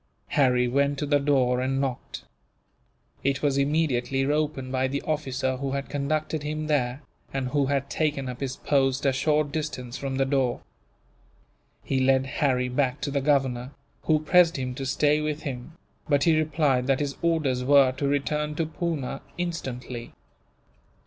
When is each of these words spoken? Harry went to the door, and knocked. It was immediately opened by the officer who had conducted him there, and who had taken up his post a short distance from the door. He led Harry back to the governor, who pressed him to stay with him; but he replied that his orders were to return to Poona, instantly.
Harry 0.29 0.67
went 0.67 0.97
to 0.97 1.05
the 1.05 1.19
door, 1.19 1.61
and 1.61 1.79
knocked. 1.79 2.23
It 3.23 3.43
was 3.43 3.59
immediately 3.59 4.25
opened 4.25 4.71
by 4.71 4.87
the 4.87 5.03
officer 5.03 5.57
who 5.57 5.73
had 5.73 5.89
conducted 5.91 6.41
him 6.41 6.65
there, 6.65 7.03
and 7.31 7.49
who 7.49 7.67
had 7.67 7.87
taken 7.87 8.27
up 8.27 8.39
his 8.39 8.55
post 8.55 9.05
a 9.05 9.13
short 9.13 9.51
distance 9.51 9.99
from 9.99 10.15
the 10.17 10.25
door. 10.25 10.61
He 11.83 11.99
led 11.99 12.25
Harry 12.25 12.67
back 12.67 12.99
to 13.01 13.11
the 13.11 13.21
governor, 13.21 13.73
who 14.05 14.17
pressed 14.21 14.57
him 14.57 14.73
to 14.73 14.87
stay 14.87 15.21
with 15.21 15.43
him; 15.43 15.73
but 16.09 16.23
he 16.23 16.35
replied 16.35 16.87
that 16.87 16.99
his 16.99 17.15
orders 17.21 17.63
were 17.63 17.91
to 17.91 18.07
return 18.07 18.55
to 18.55 18.65
Poona, 18.65 19.21
instantly. 19.37 20.13